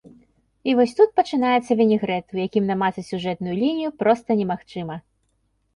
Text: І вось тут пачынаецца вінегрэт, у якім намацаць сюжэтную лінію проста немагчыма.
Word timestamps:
І 0.71 0.73
вось 0.79 0.95
тут 0.99 1.13
пачынаецца 1.19 1.77
вінегрэт, 1.81 2.25
у 2.39 2.41
якім 2.47 2.63
намацаць 2.73 3.07
сюжэтную 3.11 3.55
лінію 3.61 3.97
проста 4.03 4.29
немагчыма. 4.43 4.95